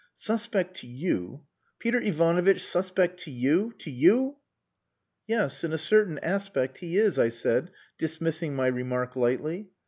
[0.15, 1.43] "Suspect to you!
[1.77, 3.71] Peter Ivanovitch suspect to you!
[3.77, 4.37] To you!..."
[5.27, 9.69] "Yes, in a certain aspect he is," I said, dismissing my remark lightly.